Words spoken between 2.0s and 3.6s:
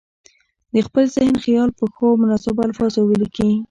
او مناسبو الفاظو ولیکي.